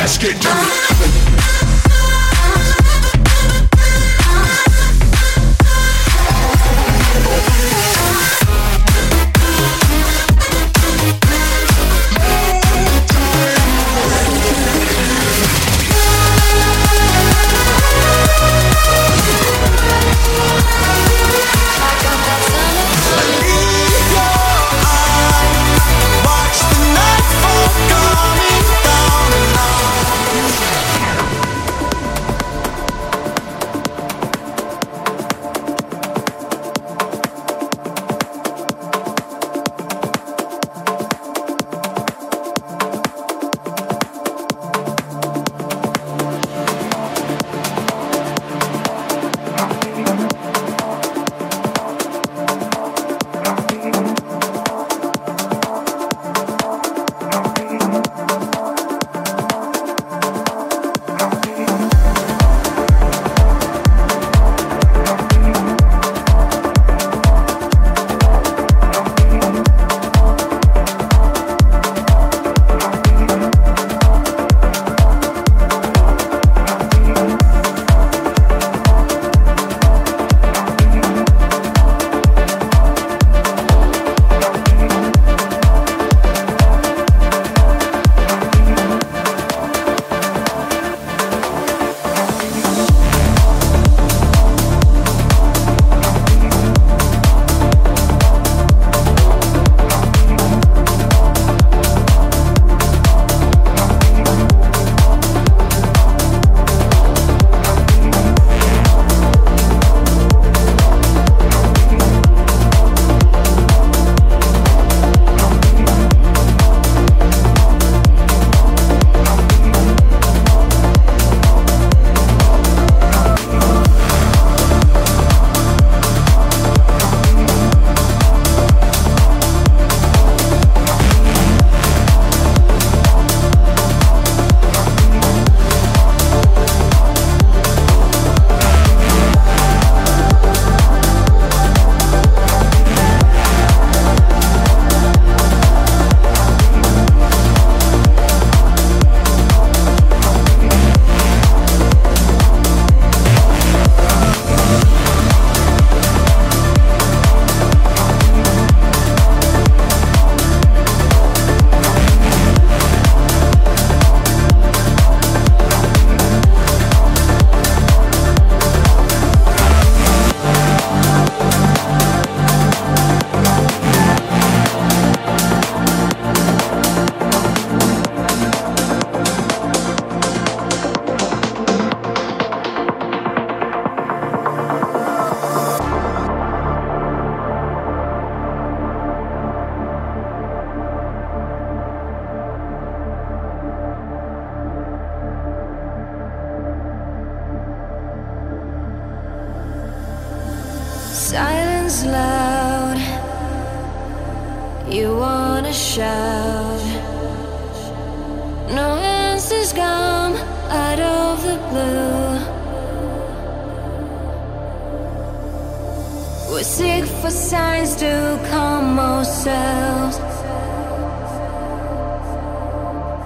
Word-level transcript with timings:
Let's 0.00 0.16
get 0.16 0.40
dirty. 0.40 1.29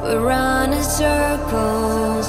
We're 0.04 0.20
running 0.20 0.82
circles. 0.82 2.28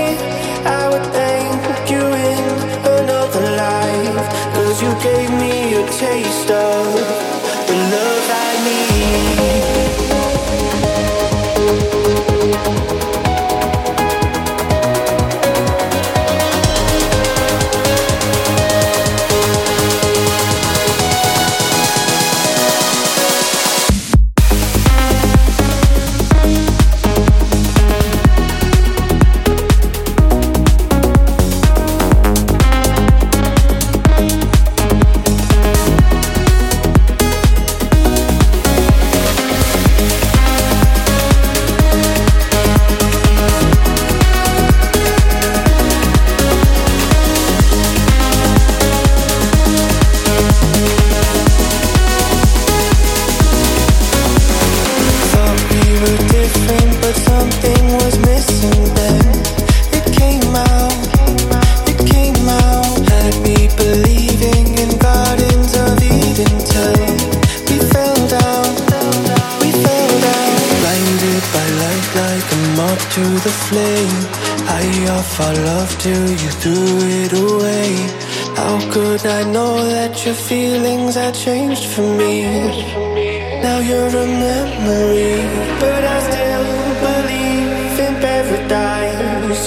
taste 6.01 6.49
of 6.49 7.40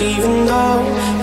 even 0.03 0.45
though 0.47 1.14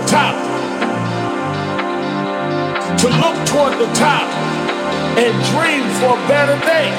the 0.00 0.06
top. 0.06 0.36
To 3.00 3.08
look 3.08 3.36
toward 3.48 3.72
the 3.80 3.88
top 3.94 4.28
and 5.16 5.32
dream 5.48 5.84
for 5.96 6.12
a 6.12 6.28
better 6.28 6.58
day. 6.68 6.92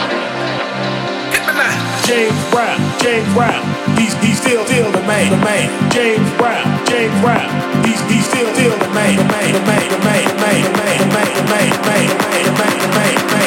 James 2.07 2.41
Brown, 2.49 2.79
James 3.03 3.33
Brown, 3.33 3.61
he's, 3.97 4.13
he's 4.23 4.39
still 4.39 4.65
still 4.65 4.89
the 4.91 5.01
man, 5.01 5.29
the 5.29 5.37
man. 5.37 5.91
James 5.91 6.29
Brown, 6.37 6.65
James 6.87 7.13
Brown, 7.21 7.49
he's, 7.85 7.99
he's 8.09 8.25
still 8.25 8.47
still 8.55 8.77
the 8.79 8.89
man, 8.95 9.17
the 9.17 9.25
man, 9.25 9.53
the 9.53 9.59
man, 9.67 9.89
the 9.91 9.99
man, 9.99 10.23
the 10.23 10.39
man, 10.41 10.63
the 10.63 10.71
man, 10.77 10.97
the 10.97 11.11
man, 11.13 11.29
the 11.29 11.43
man, 11.51 11.69
the 11.69 11.83
man, 11.85 12.07
the 12.07 12.23
man, 12.23 12.45
the 12.45 12.53
man, 12.57 12.79
the 12.79 12.87
man, 12.95 13.15
the 13.15 13.35
man. 13.35 13.46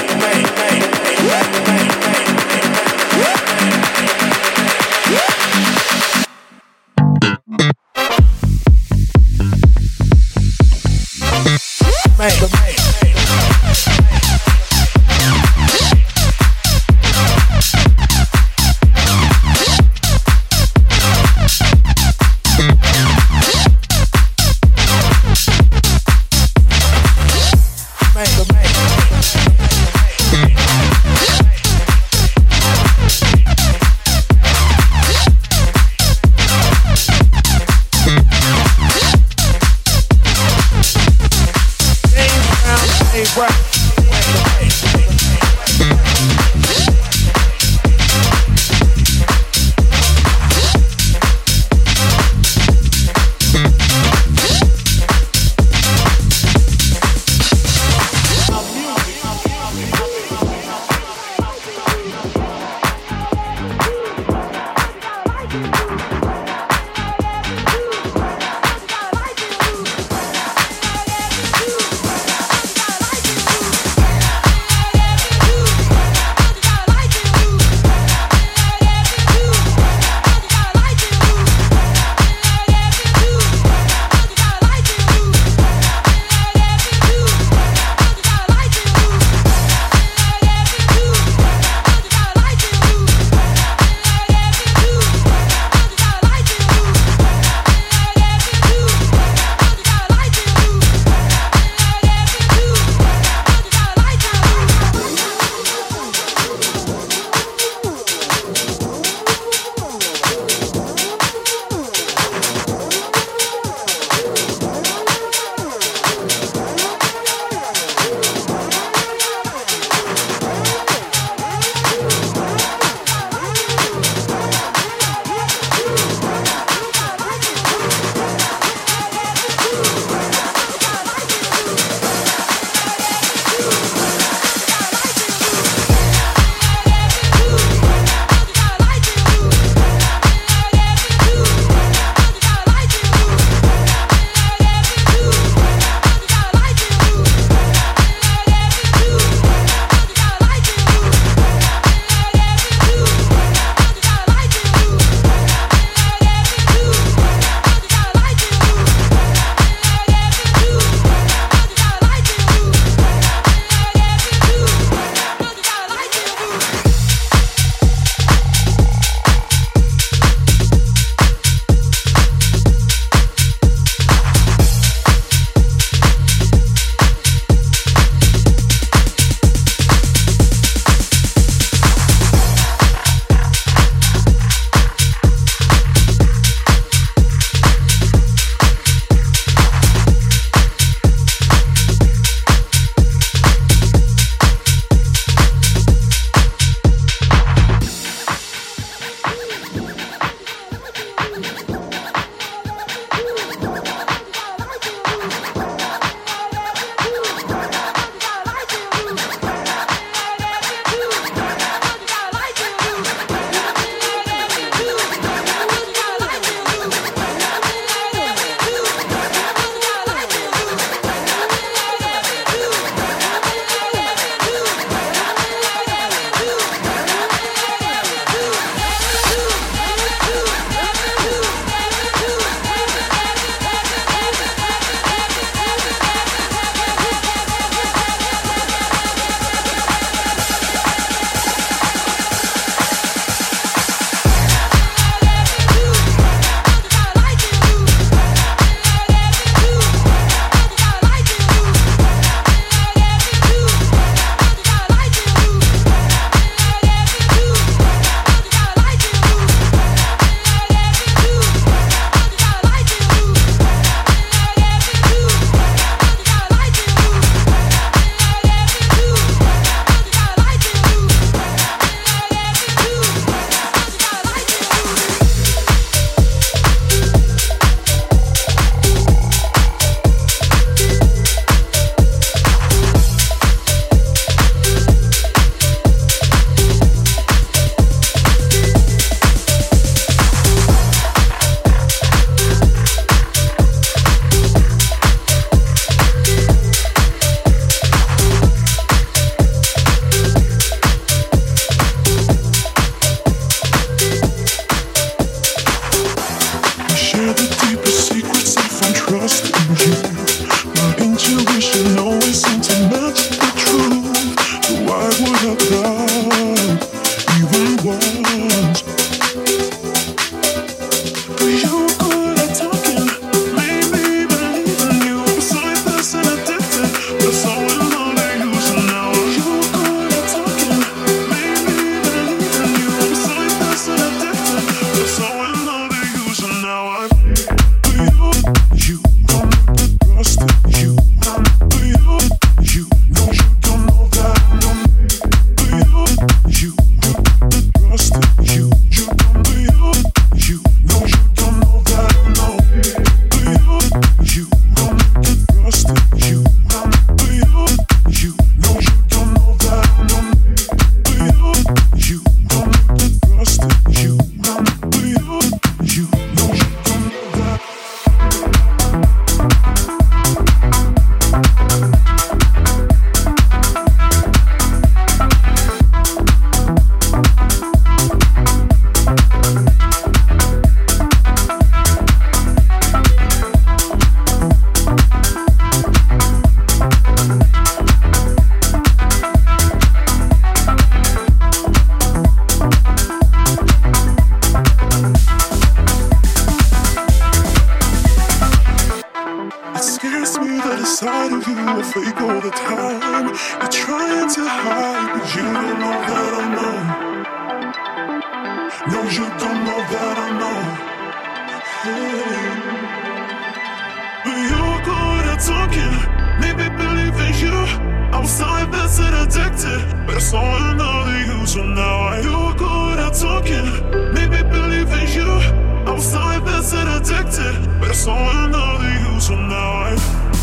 Saw 428.01 428.45
another 428.45 428.89
you. 428.99 429.19
So 429.19 429.35
now 429.35 429.73
I, 429.73 429.91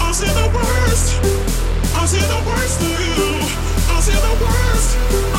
I 0.00 0.12
see 0.12 0.26
the 0.26 0.48
worst. 0.54 1.18
I 1.92 2.06
see 2.06 2.20
the 2.20 2.40
worst 2.46 2.80
of 2.80 3.00
you. 3.04 3.34
I 3.90 4.00
see 4.00 4.12
the 4.14 4.44
worst. 4.44 5.37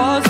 Together 0.00 0.29